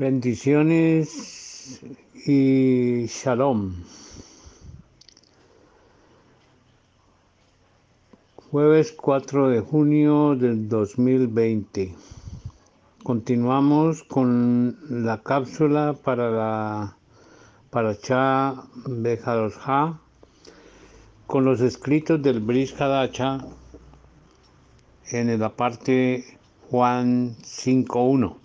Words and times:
Bendiciones 0.00 1.78
y 2.24 3.04
shalom. 3.06 3.74
Jueves 8.50 8.92
4 8.92 9.50
de 9.50 9.60
junio 9.60 10.36
del 10.36 10.70
2020. 10.70 11.94
Continuamos 13.02 14.02
con 14.04 14.78
la 14.88 15.18
cápsula 15.22 15.94
para 16.02 16.30
la 16.30 16.96
para 17.68 17.94
Cha 17.98 18.54
Bejadosha 18.86 20.00
con 21.26 21.44
los 21.44 21.60
escritos 21.60 22.22
del 22.22 22.40
Bris 22.40 22.72
Hadacha 22.80 23.44
en 25.10 25.38
la 25.38 25.50
parte 25.50 26.38
Juan 26.70 27.36
5.1. 27.42 28.39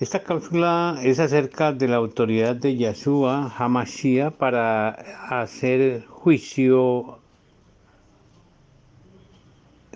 Esta 0.00 0.22
cápsula 0.22 0.98
es 1.02 1.18
acerca 1.18 1.74
de 1.74 1.86
la 1.86 1.96
autoridad 1.96 2.56
de 2.56 2.74
Yahshua 2.74 3.52
Hamashia 3.58 4.30
para 4.30 4.88
hacer 5.28 6.06
juicio 6.06 7.18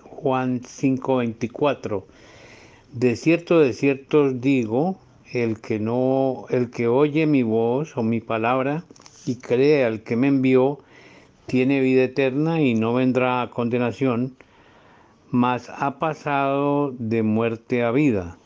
Juan 0.03 0.61
5:24. 0.61 2.05
De 2.93 3.17
cierto, 3.17 3.61
de 3.61 3.73
cierto 3.73 4.25
os 4.25 4.43
digo, 4.43 4.99
el 5.33 5.63
que 5.63 5.79
no, 5.81 6.45
el 6.51 6.71
que 6.71 6.87
oye 6.87 7.27
mi 7.27 7.43
voz 7.43 7.97
o 7.97 8.03
mi 8.03 8.21
palabra 8.21 8.85
y 9.25 9.37
cree 9.37 9.87
al 9.87 10.03
que 10.03 10.17
me 10.17 10.29
envió, 10.29 10.81
tiene 11.47 11.81
vida 11.81 12.03
eterna 12.03 12.61
y 12.61 12.75
no 12.75 12.93
vendrá 12.93 13.41
a 13.41 13.49
condenación, 13.49 14.37
mas 15.31 15.71
ha 15.71 15.99
pasado 15.99 16.93
de 16.99 17.23
muerte 17.23 17.83
a 17.83 17.91
vida. 17.91 18.37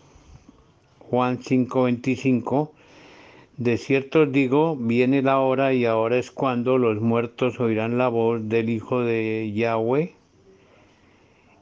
Juan 1.10 1.38
5:25, 1.38 2.70
de 3.56 3.78
cierto 3.78 4.24
os 4.24 4.32
digo, 4.32 4.76
viene 4.76 5.22
la 5.22 5.40
hora 5.40 5.72
y 5.72 5.86
ahora 5.86 6.18
es 6.18 6.30
cuando 6.30 6.76
los 6.76 7.00
muertos 7.00 7.58
oirán 7.60 7.96
la 7.96 8.08
voz 8.08 8.46
del 8.46 8.68
Hijo 8.68 9.00
de 9.00 9.50
Yahweh 9.54 10.12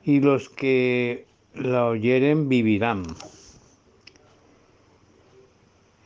y 0.03 0.19
los 0.19 0.49
que 0.49 1.27
la 1.55 1.87
oyeren 1.87 2.49
vivirán. 2.49 3.05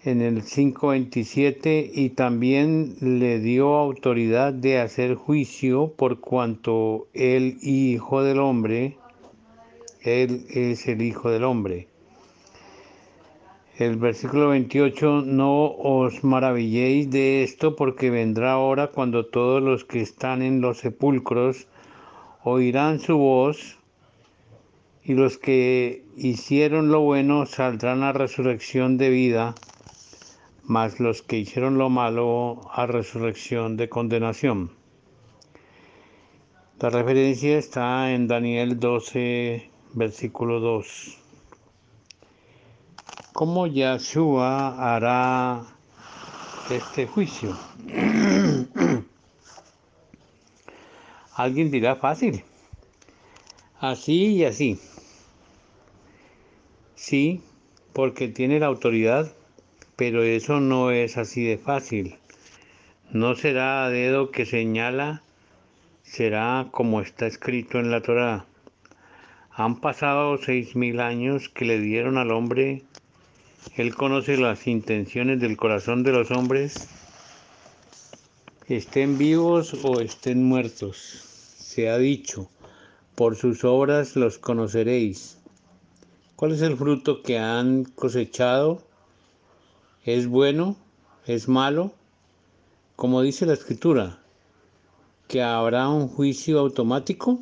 En 0.05 0.21
el 0.21 0.43
5.27, 0.43 1.91
y 1.95 2.11
también 2.11 2.97
le 3.01 3.39
dio 3.39 3.75
autoridad 3.77 4.53
de 4.53 4.81
hacer 4.81 5.15
juicio 5.15 5.95
por 5.97 6.21
cuanto 6.21 7.09
el 7.15 7.57
Hijo 7.63 8.23
del 8.23 8.39
Hombre, 8.39 8.99
Él 10.03 10.45
es 10.51 10.87
el 10.89 11.01
Hijo 11.01 11.31
del 11.31 11.45
Hombre 11.45 11.90
el 13.81 13.97
versículo 13.97 14.51
28, 14.51 15.23
no 15.25 15.73
os 15.73 16.23
maravilléis 16.23 17.11
de 17.11 17.43
esto 17.43 17.77
porque 17.77 18.11
vendrá 18.11 18.59
hora 18.59 18.89
cuando 18.89 19.25
todos 19.25 19.63
los 19.63 19.87
que 19.87 20.03
están 20.03 20.43
en 20.43 20.61
los 20.61 20.81
sepulcros 20.81 21.67
oirán 22.45 23.01
su 23.01 23.17
voz 23.17 23.79
y 25.03 25.15
los 25.15 25.39
que 25.39 26.05
hicieron 26.15 26.91
lo 26.91 27.01
bueno 27.01 27.47
saldrán 27.47 28.03
a 28.03 28.13
resurrección 28.13 28.99
de 28.99 29.09
vida, 29.09 29.55
mas 30.63 31.01
los 31.01 31.23
que 31.23 31.39
hicieron 31.39 31.79
lo 31.79 31.89
malo 31.89 32.61
a 32.75 32.85
resurrección 32.85 33.79
de 33.79 33.89
condenación. 33.89 34.73
La 36.81 36.91
referencia 36.91 37.57
está 37.57 38.13
en 38.13 38.29
Daniel 38.29 38.79
12, 38.79 39.71
versículo 39.95 40.61
2. 40.61 41.20
¿Cómo 43.41 43.67
Yahshua 43.67 44.77
hará 44.77 45.63
este 46.71 47.07
juicio? 47.07 47.57
Alguien 51.37 51.71
dirá 51.71 51.97
fácil. 51.97 52.45
Así 53.79 54.35
y 54.35 54.45
así. 54.45 54.79
Sí, 56.95 57.41
porque 57.95 58.29
tiene 58.29 58.61
la 58.61 58.67
autoridad, 58.67 59.33
pero 59.97 60.23
eso 60.23 60.61
no 60.61 60.91
es 60.91 61.17
así 61.17 61.43
de 61.43 61.57
fácil. 61.57 62.19
No 63.11 63.37
será 63.37 63.87
a 63.87 63.89
dedo 63.89 64.33
que 64.33 64.45
señala, 64.45 65.23
será 66.03 66.69
como 66.73 67.01
está 67.01 67.27
escrito 67.27 67.79
en 67.79 67.91
la 67.91 68.03
Torá. 68.03 68.45
Han 69.51 69.81
pasado 69.81 70.37
seis 70.37 70.77
mil 70.77 71.01
años 71.01 71.49
que 71.49 71.65
le 71.65 71.81
dieron 71.81 72.19
al 72.19 72.33
hombre 72.33 72.83
él 73.77 73.95
conoce 73.95 74.37
las 74.37 74.67
intenciones 74.67 75.41
del 75.41 75.57
corazón 75.57 76.03
de 76.03 76.13
los 76.13 76.31
hombres, 76.31 76.89
estén 78.67 79.19
vivos 79.19 79.75
o 79.85 80.01
estén 80.01 80.45
muertos. 80.45 80.97
Se 80.97 81.89
ha 81.89 81.99
dicho, 81.99 82.49
por 83.15 83.37
sus 83.37 83.65
obras 83.65 84.17
los 84.17 84.39
conoceréis. 84.39 85.39
¿Cuál 86.37 86.53
es 86.53 86.63
el 86.63 86.77
fruto 86.77 87.23
que 87.23 87.39
han 87.39 87.85
cosechado? 87.85 88.83
¿Es 90.05 90.27
bueno? 90.27 90.77
¿Es 91.27 91.49
malo? 91.49 91.93
Como 92.97 93.23
dice 93.23 93.45
la 93.45 93.53
escritura, 93.53 94.19
que 95.29 95.43
habrá 95.43 95.89
un 95.89 96.09
juicio 96.09 96.59
automático 96.59 97.41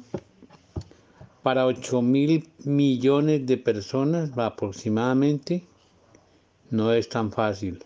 para 1.42 1.64
8 1.66 2.02
mil 2.02 2.48
millones 2.64 3.46
de 3.46 3.56
personas 3.56 4.36
aproximadamente 4.36 5.67
no 6.70 6.92
es 6.92 7.08
tan 7.08 7.32
fácil. 7.32 7.84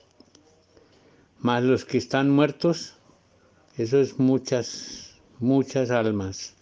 Más 1.41 1.63
los 1.63 1.85
que 1.85 1.99
están 1.99 2.31
muertos, 2.31 2.95
eso 3.77 4.01
es 4.01 4.19
muchas, 4.19 5.21
muchas 5.39 5.91
almas. 5.91 6.55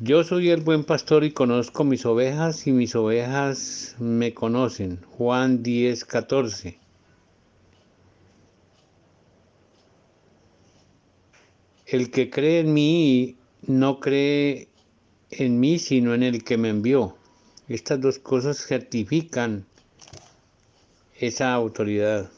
Yo 0.00 0.24
soy 0.24 0.50
el 0.50 0.60
buen 0.60 0.84
pastor 0.84 1.24
y 1.24 1.30
conozco 1.30 1.84
mis 1.84 2.04
ovejas 2.04 2.66
y 2.66 2.72
mis 2.72 2.94
ovejas 2.96 3.94
me 3.98 4.34
conocen. 4.34 5.00
Juan 5.16 5.62
10, 5.62 6.04
14. 6.04 6.78
El 11.86 12.10
que 12.10 12.28
cree 12.28 12.60
en 12.60 12.74
mí 12.74 13.36
no 13.62 14.00
cree 14.00 14.68
en 15.30 15.60
mí, 15.60 15.78
sino 15.78 16.14
en 16.14 16.22
el 16.22 16.42
que 16.42 16.58
me 16.58 16.70
envió. 16.70 17.16
Estas 17.66 17.98
dos 17.98 18.18
cosas 18.18 18.58
certifican 18.58 19.64
esa 21.18 21.54
autoridad. 21.54 22.30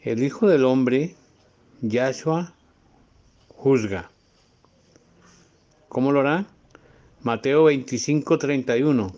El 0.00 0.22
Hijo 0.22 0.46
del 0.46 0.64
Hombre, 0.64 1.16
Yahshua, 1.80 2.54
juzga. 3.48 4.12
¿Cómo 5.88 6.12
lo 6.12 6.20
hará? 6.20 6.46
Mateo 7.24 7.64
25, 7.64 8.38
31. 8.38 9.12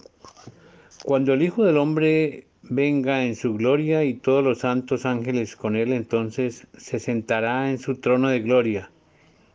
Cuando 1.05 1.35
el 1.35 1.43
Hijo 1.43 1.65
del 1.65 1.77
Hombre 1.77 2.47
venga 2.63 3.25
en 3.25 3.37
su 3.37 3.53
gloria 3.53 4.05
y 4.05 4.15
todos 4.15 4.43
los 4.43 4.61
santos 4.61 5.05
ángeles 5.05 5.55
con 5.55 5.77
él, 5.77 5.93
entonces 5.93 6.67
se 6.79 6.99
sentará 6.99 7.71
en 7.71 7.79
su 7.79 7.97
trono 7.97 8.31
de 8.31 8.41
gloria 8.41 8.91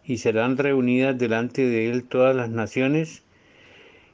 y 0.05 0.19
serán 0.19 0.59
reunidas 0.59 1.17
delante 1.17 1.65
de 1.65 1.89
él 1.89 2.03
todas 2.03 2.35
las 2.35 2.51
naciones 2.51 3.22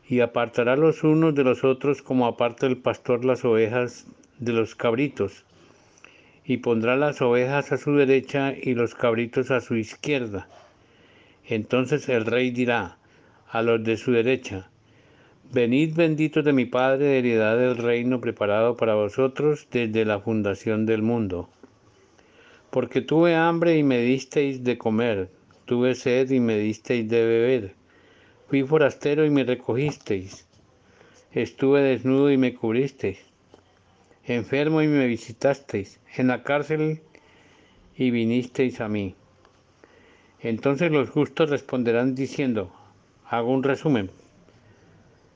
y 0.09 0.21
apartará 0.21 0.75
los 0.75 1.03
unos 1.03 1.35
de 1.35 1.43
los 1.43 1.63
otros 1.63 2.01
como 2.01 2.25
aparta 2.25 2.65
el 2.65 2.77
pastor 2.77 3.23
las 3.23 3.45
ovejas 3.45 4.07
de 4.39 4.53
los 4.53 4.73
cabritos, 4.73 5.45
y 6.43 6.57
pondrá 6.57 6.95
las 6.95 7.21
ovejas 7.21 7.71
a 7.71 7.77
su 7.77 7.93
derecha 7.93 8.55
y 8.59 8.73
los 8.73 8.95
cabritos 8.95 9.51
a 9.51 9.61
su 9.61 9.75
izquierda. 9.75 10.49
Entonces 11.45 12.09
el 12.09 12.25
rey 12.25 12.50
dirá 12.50 12.97
a 13.51 13.61
los 13.61 13.83
de 13.83 13.97
su 13.97 14.11
derecha, 14.11 14.71
Venid 15.51 15.95
benditos 15.95 16.44
de 16.44 16.53
mi 16.53 16.65
Padre, 16.65 17.19
heredad 17.19 17.57
del 17.57 17.77
reino 17.77 18.19
preparado 18.19 18.77
para 18.77 18.95
vosotros 18.95 19.67
desde 19.71 20.05
la 20.05 20.19
fundación 20.19 20.88
del 20.88 21.03
mundo. 21.03 21.50
Porque 22.71 23.01
tuve 23.01 23.35
hambre 23.35 23.77
y 23.77 23.83
me 23.83 24.00
disteis 24.00 24.63
de 24.63 24.77
comer, 24.77 25.29
tuve 25.65 25.94
sed 25.94 26.31
y 26.31 26.39
me 26.39 26.57
disteis 26.57 27.07
de 27.09 27.25
beber 27.25 27.78
Fui 28.50 28.63
forastero 28.63 29.25
y 29.25 29.30
me 29.30 29.44
recogisteis. 29.44 30.48
Estuve 31.31 31.84
desnudo 31.84 32.31
y 32.31 32.38
me 32.38 32.56
cubristeis. 32.56 33.19
Enfermo 34.25 34.81
y 34.81 34.88
me 34.88 35.06
visitasteis. 35.06 36.00
En 36.16 36.30
la 36.30 36.42
cárcel 36.42 37.00
y 37.96 38.10
vinisteis 38.10 38.81
a 38.81 38.90
mí. 38.90 39.13
Entonces 40.40 40.92
los 40.92 41.12
justos 41.12 41.51
responderán 41.51 42.16
diciendo, 42.16 42.74
hago 43.30 43.51
un 43.51 43.62
resumen. 43.62 44.10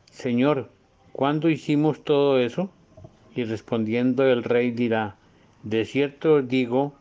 Señor, 0.10 0.71
¿cuándo 1.12 1.50
hicimos 1.50 2.04
todo 2.04 2.39
eso? 2.39 2.71
Y 3.36 3.44
respondiendo 3.44 4.25
el 4.25 4.44
rey 4.44 4.71
dirá, 4.71 5.18
de 5.62 5.86
cierto 5.86 6.42
digo 6.42 6.95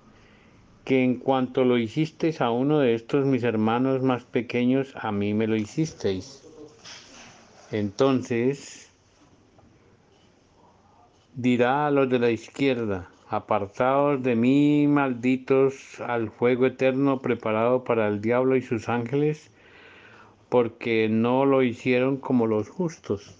que 0.84 1.04
en 1.04 1.16
cuanto 1.16 1.64
lo 1.64 1.78
hicisteis 1.78 2.40
a 2.40 2.50
uno 2.50 2.80
de 2.80 2.94
estos 2.94 3.24
mis 3.24 3.44
hermanos 3.44 4.02
más 4.02 4.24
pequeños, 4.24 4.92
a 4.96 5.12
mí 5.12 5.32
me 5.32 5.46
lo 5.46 5.56
hicisteis. 5.56 6.42
Entonces 7.70 8.90
dirá 11.34 11.86
a 11.86 11.90
los 11.90 12.10
de 12.10 12.18
la 12.18 12.30
izquierda, 12.30 13.08
apartados 13.28 14.22
de 14.22 14.36
mí, 14.36 14.86
malditos, 14.88 16.00
al 16.00 16.30
fuego 16.30 16.66
eterno 16.66 17.20
preparado 17.20 17.84
para 17.84 18.08
el 18.08 18.20
diablo 18.20 18.56
y 18.56 18.62
sus 18.62 18.88
ángeles, 18.88 19.50
porque 20.48 21.08
no 21.08 21.46
lo 21.46 21.62
hicieron 21.62 22.18
como 22.18 22.46
los 22.46 22.68
justos. 22.68 23.34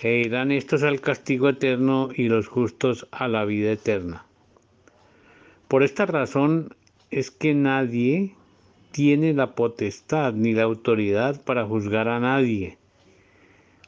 E 0.00 0.20
irán 0.20 0.52
estos 0.52 0.82
al 0.82 1.00
castigo 1.00 1.48
eterno 1.48 2.10
y 2.14 2.28
los 2.28 2.48
justos 2.48 3.06
a 3.10 3.28
la 3.28 3.44
vida 3.44 3.72
eterna. 3.72 4.26
Por 5.68 5.82
esta 5.82 6.06
razón 6.06 6.76
es 7.10 7.32
que 7.32 7.52
nadie 7.52 8.34
tiene 8.92 9.32
la 9.32 9.56
potestad 9.56 10.32
ni 10.32 10.52
la 10.52 10.62
autoridad 10.62 11.42
para 11.42 11.66
juzgar 11.66 12.06
a 12.06 12.20
nadie. 12.20 12.78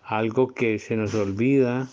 Algo 0.03 0.55
que 0.55 0.81
se 0.81 0.97
nos 0.97 1.15
olvida, 1.15 1.89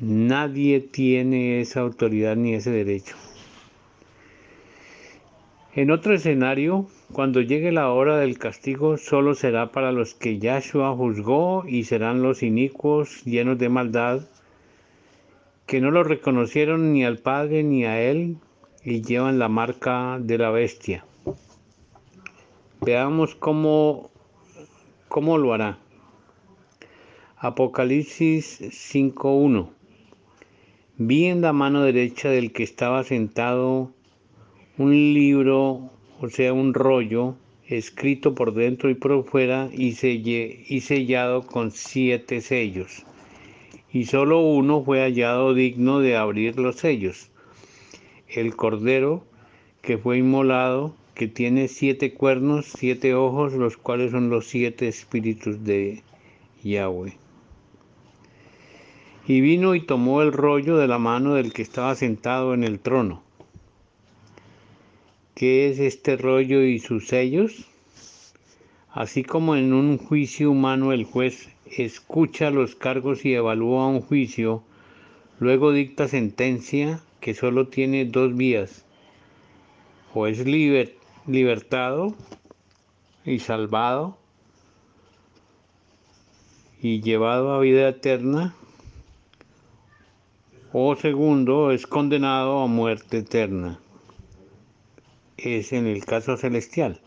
nadie 0.00 0.80
tiene 0.80 1.60
esa 1.60 1.82
autoridad 1.82 2.34
ni 2.34 2.54
ese 2.54 2.72
derecho. 2.72 3.14
En 5.76 5.92
otro 5.92 6.12
escenario, 6.12 6.88
cuando 7.12 7.40
llegue 7.42 7.70
la 7.70 7.90
hora 7.90 8.16
del 8.18 8.38
castigo, 8.38 8.96
solo 8.96 9.36
será 9.36 9.70
para 9.70 9.92
los 9.92 10.14
que 10.14 10.40
Yahshua 10.40 10.96
juzgó 10.96 11.64
y 11.68 11.84
serán 11.84 12.22
los 12.22 12.42
inicuos 12.42 13.22
llenos 13.24 13.56
de 13.56 13.68
maldad, 13.68 14.22
que 15.66 15.80
no 15.80 15.92
lo 15.92 16.02
reconocieron 16.02 16.92
ni 16.92 17.04
al 17.04 17.18
Padre 17.18 17.62
ni 17.62 17.84
a 17.84 18.02
Él 18.02 18.36
y 18.84 19.00
llevan 19.02 19.38
la 19.38 19.48
marca 19.48 20.18
de 20.20 20.36
la 20.36 20.50
bestia. 20.50 21.04
Veamos 22.82 23.34
cómo, 23.34 24.10
cómo 25.08 25.38
lo 25.38 25.54
hará. 25.54 25.78
Apocalipsis 27.38 28.60
5.1 28.60 29.70
Vi 30.96 31.24
en 31.24 31.40
la 31.40 31.52
mano 31.52 31.82
derecha 31.82 32.28
del 32.28 32.52
que 32.52 32.62
estaba 32.62 33.02
sentado 33.04 33.90
un 34.76 34.92
libro, 34.92 35.90
o 36.20 36.28
sea, 36.28 36.52
un 36.52 36.74
rollo, 36.74 37.36
escrito 37.66 38.34
por 38.34 38.54
dentro 38.54 38.90
y 38.90 38.94
por 38.94 39.24
fuera 39.24 39.70
y, 39.72 39.96
y 39.96 40.80
sellado 40.82 41.46
con 41.46 41.70
siete 41.70 42.40
sellos. 42.40 43.04
Y 43.92 44.04
solo 44.04 44.40
uno 44.40 44.84
fue 44.84 45.00
hallado 45.00 45.54
digno 45.54 46.00
de 46.00 46.16
abrir 46.16 46.58
los 46.58 46.76
sellos. 46.76 47.30
El 48.34 48.56
cordero 48.56 49.22
que 49.80 49.96
fue 49.96 50.18
inmolado 50.18 50.96
que 51.14 51.28
tiene 51.28 51.68
siete 51.68 52.14
cuernos, 52.14 52.66
siete 52.76 53.14
ojos, 53.14 53.52
los 53.52 53.76
cuales 53.76 54.10
son 54.10 54.28
los 54.28 54.48
siete 54.48 54.88
espíritus 54.88 55.62
de 55.62 56.02
Yahweh. 56.64 57.16
Y 59.28 59.40
vino 59.40 59.76
y 59.76 59.82
tomó 59.82 60.20
el 60.20 60.32
rollo 60.32 60.76
de 60.78 60.88
la 60.88 60.98
mano 60.98 61.34
del 61.34 61.52
que 61.52 61.62
estaba 61.62 61.94
sentado 61.94 62.54
en 62.54 62.64
el 62.64 62.80
trono. 62.80 63.22
¿Qué 65.36 65.70
es 65.70 65.78
este 65.78 66.16
rollo 66.16 66.64
y 66.64 66.80
sus 66.80 67.06
sellos? 67.06 67.68
Así 68.90 69.22
como 69.22 69.54
en 69.54 69.72
un 69.72 69.96
juicio 69.96 70.50
humano 70.50 70.92
el 70.92 71.04
juez 71.04 71.50
escucha 71.66 72.50
los 72.50 72.74
cargos 72.74 73.24
y 73.24 73.34
evalúa 73.34 73.86
un 73.86 74.00
juicio, 74.00 74.64
luego 75.38 75.70
dicta 75.70 76.08
sentencia 76.08 77.00
que 77.24 77.32
solo 77.32 77.68
tiene 77.68 78.04
dos 78.04 78.36
vías, 78.36 78.84
o 80.12 80.26
es 80.26 80.44
libertado 80.44 82.14
y 83.24 83.38
salvado 83.38 84.18
y 86.82 87.00
llevado 87.00 87.54
a 87.54 87.60
vida 87.60 87.88
eterna, 87.88 88.54
o 90.74 90.94
segundo, 90.96 91.70
es 91.70 91.86
condenado 91.86 92.60
a 92.60 92.66
muerte 92.66 93.20
eterna. 93.20 93.80
Es 95.38 95.72
en 95.72 95.86
el 95.86 96.04
caso 96.04 96.36
celestial. 96.36 97.00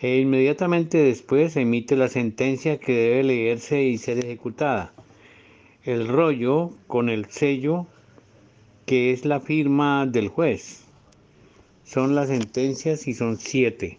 E 0.00 0.20
inmediatamente 0.20 0.96
después 0.96 1.54
emite 1.58 1.96
la 1.96 2.08
sentencia 2.08 2.80
que 2.80 2.92
debe 2.94 3.24
leerse 3.24 3.82
y 3.82 3.98
ser 3.98 4.24
ejecutada. 4.24 4.94
El 5.84 6.08
rollo 6.08 6.70
con 6.86 7.10
el 7.10 7.26
sello 7.26 7.88
que 8.92 9.10
es 9.10 9.24
la 9.24 9.40
firma 9.40 10.04
del 10.04 10.28
juez 10.28 10.82
son 11.82 12.14
las 12.14 12.28
sentencias 12.28 13.08
y 13.08 13.14
son 13.14 13.38
siete. 13.38 13.98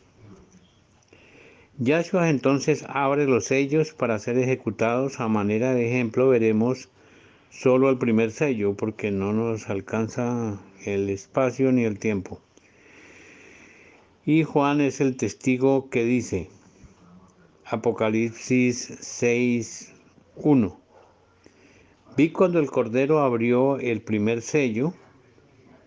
Yahshua 1.79 2.29
entonces 2.29 2.85
abre 2.87 3.25
los 3.25 3.45
sellos 3.45 3.93
para 3.93 4.19
ser 4.19 4.37
ejecutados. 4.37 5.19
A 5.19 5.27
manera 5.27 5.73
de 5.73 5.87
ejemplo 5.87 6.29
veremos 6.29 6.89
solo 7.49 7.89
el 7.89 7.97
primer 7.97 8.29
sello 8.29 8.75
porque 8.75 9.09
no 9.09 9.33
nos 9.33 9.67
alcanza 9.67 10.61
el 10.85 11.09
espacio 11.09 11.71
ni 11.71 11.85
el 11.85 11.97
tiempo. 11.97 12.39
Y 14.27 14.43
Juan 14.43 14.79
es 14.79 15.01
el 15.01 15.17
testigo 15.17 15.89
que 15.89 16.05
dice, 16.05 16.49
Apocalipsis 17.65 18.95
6, 19.01 19.91
1. 20.35 20.82
Vi 22.15 22.29
cuando 22.29 22.59
el 22.59 22.69
Cordero 22.69 23.21
abrió 23.21 23.79
el 23.79 24.01
primer 24.01 24.43
sello 24.43 24.93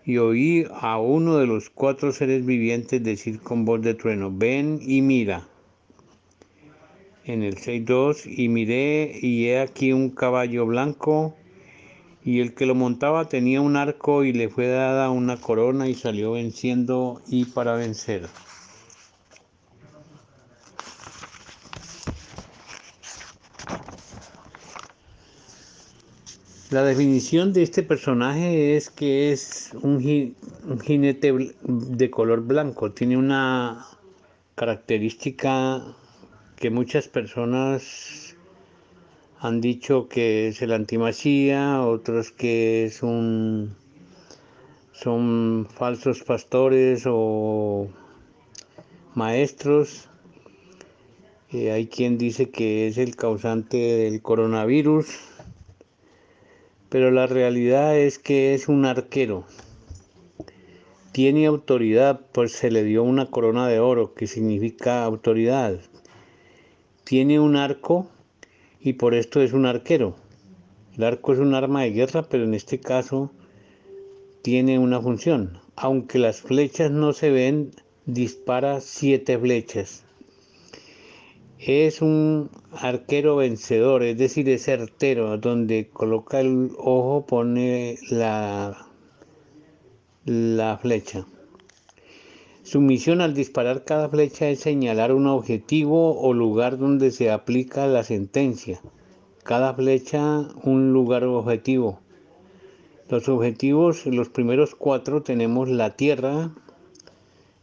y 0.03 0.17
oí 0.17 0.65
a 0.81 0.99
uno 0.99 1.37
de 1.37 1.47
los 1.47 1.69
cuatro 1.69 2.11
seres 2.11 2.45
vivientes 2.45 3.01
decir 3.01 3.39
con 3.39 3.63
voz 3.63 3.81
de 3.81 3.93
trueno, 3.93 4.29
ven 4.29 4.79
y 4.81 5.01
mira. 5.01 5.47
En 7.23 7.43
el 7.43 7.55
6.2, 7.55 8.23
y 8.25 8.49
miré 8.49 9.19
y 9.21 9.47
he 9.47 9.59
aquí 9.61 9.93
un 9.93 10.09
caballo 10.09 10.65
blanco, 10.65 11.33
y 12.25 12.41
el 12.41 12.53
que 12.53 12.65
lo 12.65 12.75
montaba 12.75 13.29
tenía 13.29 13.61
un 13.61 13.77
arco 13.77 14.25
y 14.25 14.33
le 14.33 14.49
fue 14.49 14.67
dada 14.67 15.09
una 15.09 15.37
corona 15.37 15.87
y 15.87 15.93
salió 15.93 16.33
venciendo 16.33 17.21
y 17.27 17.45
para 17.45 17.75
vencer. 17.75 18.27
La 26.69 26.83
definición 26.83 27.53
de 27.53 27.63
este 27.63 27.81
personaje 27.81 28.75
es 28.75 28.89
que 28.89 29.31
es 29.31 29.71
un, 29.83 30.01
jinete 30.83 31.55
de 31.63 32.09
color 32.11 32.41
blanco. 32.41 32.91
Tiene 32.91 33.15
una 33.15 33.87
característica 34.55 35.81
que 36.57 36.69
muchas 36.69 37.07
personas 37.07 38.35
han 39.39 39.61
dicho 39.61 40.09
que 40.09 40.49
es 40.49 40.61
el 40.61 40.73
antimachía, 40.73 41.83
otros 41.83 42.31
que 42.31 42.83
es 42.83 43.01
un 43.01 43.73
son 44.91 45.69
falsos 45.73 46.21
pastores 46.23 47.03
o 47.05 47.87
maestros. 49.15 50.09
Eh, 51.53 51.71
hay 51.71 51.87
quien 51.87 52.17
dice 52.17 52.49
que 52.49 52.87
es 52.87 52.97
el 52.97 53.15
causante 53.15 53.77
del 53.77 54.21
coronavirus 54.21 55.36
pero 56.89 57.11
la 57.11 57.27
realidad 57.27 57.97
es 57.97 58.19
que 58.19 58.53
es 58.53 58.67
un 58.67 58.85
arquero. 58.85 59.45
Tiene 61.11 61.45
autoridad, 61.45 62.21
pues 62.31 62.51
se 62.53 62.71
le 62.71 62.83
dio 62.83 63.03
una 63.03 63.25
corona 63.27 63.67
de 63.67 63.79
oro, 63.79 64.13
que 64.13 64.27
significa 64.27 65.03
autoridad. 65.03 65.79
Tiene 67.03 67.39
un 67.39 67.55
arco 67.55 68.07
y 68.79 68.93
por 68.93 69.13
esto 69.15 69.41
es 69.41 69.53
un 69.53 69.65
arquero. 69.65 70.15
El 70.95 71.03
arco 71.03 71.33
es 71.33 71.39
un 71.39 71.53
arma 71.53 71.83
de 71.83 71.91
guerra, 71.91 72.23
pero 72.23 72.43
en 72.43 72.53
este 72.53 72.79
caso 72.79 73.31
tiene 74.41 74.79
una 74.79 75.01
función. 75.01 75.59
Aunque 75.75 76.19
las 76.19 76.41
flechas 76.41 76.91
no 76.91 77.13
se 77.13 77.29
ven, 77.31 77.71
dispara 78.05 78.79
siete 78.81 79.37
flechas 79.37 80.06
es 81.59 82.01
un 82.01 82.49
arquero 82.71 83.37
vencedor, 83.37 84.03
es 84.03 84.17
decir, 84.17 84.47
es 84.49 84.65
certero, 84.65 85.37
donde 85.37 85.89
coloca 85.91 86.39
el 86.39 86.71
ojo 86.77 87.25
pone 87.27 87.97
la, 88.09 88.87
la 90.25 90.77
flecha. 90.77 91.25
Su 92.63 92.81
misión 92.81 93.21
al 93.21 93.33
disparar 93.33 93.85
cada 93.85 94.09
flecha 94.09 94.49
es 94.49 94.59
señalar 94.59 95.13
un 95.13 95.25
objetivo 95.25 96.19
o 96.19 96.33
lugar 96.33 96.77
donde 96.77 97.11
se 97.11 97.31
aplica 97.31 97.87
la 97.87 98.03
sentencia. 98.03 98.81
Cada 99.43 99.73
flecha 99.73 100.49
un 100.63 100.91
lugar 100.91 101.23
objetivo. 101.23 102.01
Los 103.09 103.29
objetivos, 103.29 104.05
los 104.05 104.27
primeros 104.27 104.75
cuatro 104.75 105.23
tenemos 105.23 105.69
la 105.69 105.95
tierra, 105.95 106.51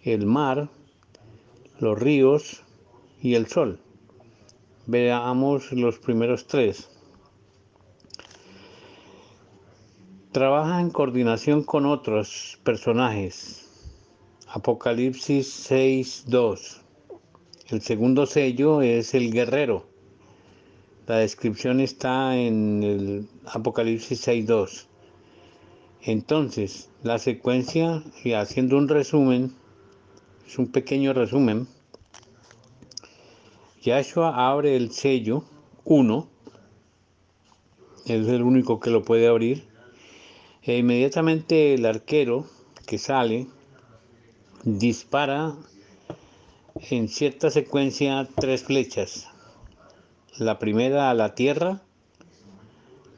el 0.03 0.25
mar, 0.25 0.71
los 1.79 1.99
ríos 1.99 2.63
y 3.21 3.35
el 3.35 3.47
sol. 3.47 3.84
Veamos 4.87 5.73
los 5.73 5.99
primeros 5.99 6.47
tres. 6.47 6.91
Trabaja 10.31 10.81
en 10.81 10.91
coordinación 10.91 11.63
con 11.63 11.87
otros 11.87 12.59
personajes. 12.65 13.65
Apocalipsis 14.49 15.71
6.2. 15.71 16.83
El 17.69 17.81
segundo 17.81 18.27
sello 18.27 18.83
es 18.83 19.15
el 19.15 19.33
guerrero. 19.33 19.87
La 21.07 21.17
descripción 21.17 21.81
está 21.81 22.37
en 22.37 22.83
el 22.83 23.29
Apocalipsis 23.47 24.29
6.2. 24.29 24.87
Entonces, 26.03 26.91
la 27.03 27.19
secuencia, 27.19 28.05
y 28.23 28.33
haciendo 28.33 28.77
un 28.77 28.89
resumen, 28.89 29.55
es 30.47 30.59
un 30.59 30.71
pequeño 30.71 31.15
resumen, 31.15 31.67
Yahshua 33.85 34.51
abre 34.51 34.77
el 34.77 34.93
sello 34.93 35.45
1, 35.85 36.27
es 38.07 38.29
el 38.29 38.43
único 38.43 38.81
que 38.81 38.89
lo 38.89 39.03
puede 39.03 39.29
abrir, 39.29 39.67
e 40.63 40.79
inmediatamente 40.79 41.75
el 41.75 41.85
arquero 41.85 42.47
que 42.87 42.97
sale 42.97 43.47
dispara 44.63 45.55
en 46.89 47.09
cierta 47.09 47.51
secuencia 47.51 48.27
tres 48.37 48.63
flechas. 48.63 49.29
La 50.39 50.59
primera 50.59 51.11
a 51.11 51.15
la 51.15 51.35
tierra, 51.35 51.83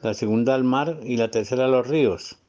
la 0.01 0.13
segunda 0.13 0.53
al 0.53 0.65
mar 0.65 0.99
y 1.01 1.15
la 1.15 1.31
tercera 1.31 1.63
a 1.63 1.69
los 1.69 1.87
ríos. 1.87 2.39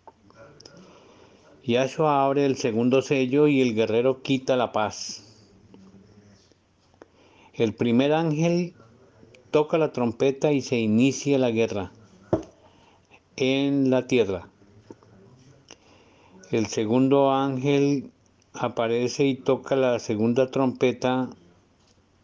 Yahshua 1.62 2.24
abre 2.24 2.46
el 2.46 2.56
segundo 2.56 3.00
sello 3.00 3.46
y 3.46 3.60
el 3.60 3.76
guerrero 3.76 4.22
quita 4.22 4.56
la 4.56 4.72
paz. 4.72 5.27
El 7.58 7.74
primer 7.74 8.12
ángel 8.12 8.74
toca 9.50 9.78
la 9.78 9.90
trompeta 9.90 10.52
y 10.52 10.62
se 10.62 10.78
inicia 10.78 11.38
la 11.38 11.50
guerra 11.50 11.90
en 13.34 13.90
la 13.90 14.06
tierra. 14.06 14.48
El 16.52 16.66
segundo 16.68 17.32
ángel 17.32 18.12
aparece 18.52 19.26
y 19.26 19.34
toca 19.34 19.74
la 19.74 19.98
segunda 19.98 20.52
trompeta 20.52 21.30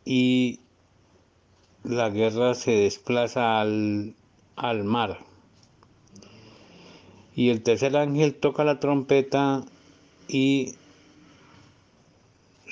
y 0.05 0.61
la 1.83 2.11
guerra 2.11 2.55
se 2.55 2.71
desplaza 2.71 3.61
al, 3.61 4.15
al 4.55 4.85
mar. 4.85 5.19
Y 7.35 7.51
el 7.51 7.65
tercer 7.65 7.97
ángel 7.97 8.37
toca 8.37 8.63
la 8.63 8.79
trompeta 8.79 9.65
y 10.29 10.77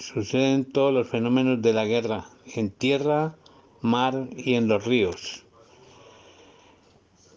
suceden 0.03 0.65
todos 0.65 0.93
los 0.93 1.09
fenómenos 1.09 1.63
de 1.63 1.73
la 1.73 1.85
guerra 1.85 2.27
en 2.55 2.71
tierra, 2.71 3.37
mar 3.81 4.29
y 4.37 4.55
en 4.55 4.69
los 4.69 4.85
ríos, 4.85 5.45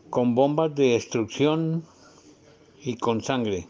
con 0.09 0.35
bombas 0.35 0.75
de 0.75 0.89
destrucción 0.89 1.83
y 2.83 2.97
con 2.97 3.21
sangre 3.21 3.67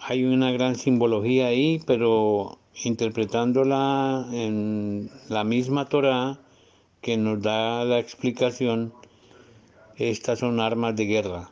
hay 0.00 0.24
una 0.24 0.50
gran 0.52 0.76
simbología 0.76 1.48
ahí, 1.48 1.82
pero 1.86 2.58
interpretándola 2.82 4.26
en 4.32 5.10
la 5.28 5.44
misma 5.44 5.88
Torah 5.88 6.38
que 7.02 7.16
nos 7.16 7.42
da 7.42 7.84
la 7.84 7.98
explicación, 7.98 8.94
estas 9.96 10.38
son 10.38 10.60
armas 10.60 10.96
de 10.96 11.04
guerra. 11.04 11.50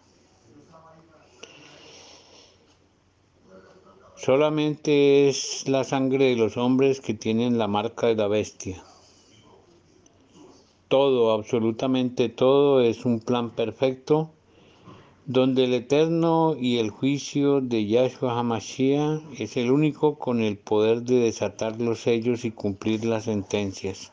Solamente 4.17 5.29
es 5.29 5.69
la 5.69 5.85
sangre 5.85 6.27
de 6.27 6.37
los 6.37 6.57
hombres 6.57 7.01
que 7.01 7.15
tienen 7.15 7.59
la 7.59 7.69
marca 7.69 8.07
de 8.07 8.17
la 8.17 8.29
bestia. 8.29 8.83
Todo, 10.89 11.33
absolutamente 11.33 12.29
todo, 12.29 12.81
es 12.81 13.05
un 13.05 13.21
plan 13.21 13.51
perfecto 13.51 14.31
donde 15.27 15.65
el 15.65 15.75
eterno 15.75 16.55
y 16.59 16.79
el 16.79 16.91
juicio 16.91 17.61
de 17.61 17.85
Yahshua 17.85 18.39
HaMashiach 18.39 19.23
es 19.41 19.57
el 19.57 19.73
único 19.73 20.19
con 20.19 20.41
el 20.41 20.57
poder 20.57 21.03
de 21.03 21.17
desatar 21.17 21.81
los 21.81 21.99
sellos 22.01 22.45
y 22.45 22.53
cumplir 22.53 23.05
las 23.05 23.25
sentencias. 23.25 24.13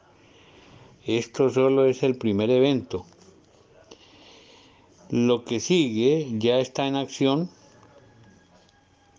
Esto 1.06 1.52
solo 1.52 1.86
es 1.86 2.02
el 2.02 2.18
primer 2.18 2.50
evento. 2.50 3.06
Lo 5.12 5.46
que 5.46 5.60
sigue 5.60 6.28
ya 6.40 6.58
está 6.58 6.88
en 6.88 6.96
acción. 6.96 7.50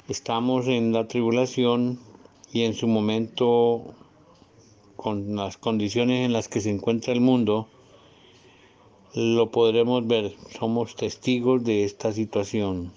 Estamos 0.06 0.68
en 0.68 0.92
la 0.92 1.08
tribulación 1.08 1.98
y 2.52 2.64
en 2.64 2.74
su 2.74 2.86
momento, 2.86 3.94
con 4.96 5.34
las 5.34 5.56
condiciones 5.56 6.26
en 6.26 6.34
las 6.34 6.46
que 6.48 6.60
se 6.60 6.68
encuentra 6.68 7.14
el 7.14 7.22
mundo, 7.22 7.68
lo 9.14 9.50
podremos 9.50 10.06
ver, 10.06 10.34
somos 10.58 10.94
testigos 10.94 11.64
de 11.64 11.84
esta 11.84 12.12
situación. 12.12 12.92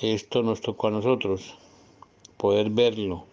Esto 0.00 0.42
nos 0.42 0.60
tocó 0.60 0.88
a 0.88 0.90
nosotros, 0.90 1.56
poder 2.36 2.70
verlo. 2.70 3.26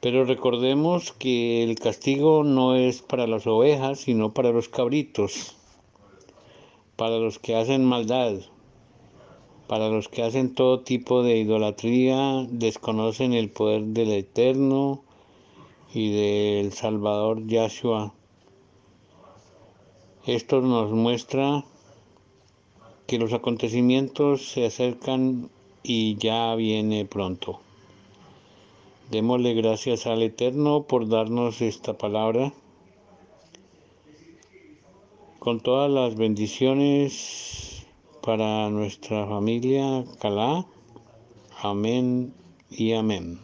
Pero 0.00 0.24
recordemos 0.24 1.10
que 1.10 1.64
el 1.64 1.80
castigo 1.80 2.44
no 2.44 2.76
es 2.76 3.02
para 3.02 3.26
las 3.26 3.44
ovejas, 3.48 3.98
sino 3.98 4.32
para 4.32 4.52
los 4.52 4.68
cabritos, 4.68 5.56
para 6.94 7.18
los 7.18 7.40
que 7.40 7.56
hacen 7.56 7.84
maldad, 7.84 8.36
para 9.66 9.88
los 9.88 10.08
que 10.08 10.22
hacen 10.22 10.54
todo 10.54 10.80
tipo 10.80 11.22
de 11.22 11.38
idolatría, 11.38 12.46
desconocen 12.50 13.32
el 13.32 13.50
poder 13.50 13.82
del 13.82 14.12
Eterno 14.12 15.02
y 15.92 16.10
del 16.10 16.72
Salvador 16.72 17.46
Yahshua 17.46 18.12
esto 20.26 20.60
nos 20.60 20.90
muestra 20.90 21.62
que 23.06 23.16
los 23.16 23.32
acontecimientos 23.32 24.50
se 24.50 24.66
acercan 24.66 25.50
y 25.84 26.16
ya 26.16 26.52
viene 26.56 27.04
pronto. 27.04 27.60
Démosle 29.12 29.54
gracias 29.54 30.04
al 30.08 30.24
Eterno 30.24 30.82
por 30.82 31.08
darnos 31.08 31.62
esta 31.62 31.96
palabra 31.96 32.52
con 35.38 35.60
todas 35.60 35.92
las 35.92 36.16
bendiciones 36.16 37.75
para 38.26 38.68
nuestra 38.70 39.24
familia 39.24 40.04
Calá. 40.20 40.66
Amén 41.62 42.34
y 42.68 42.92
amén. 42.92 43.38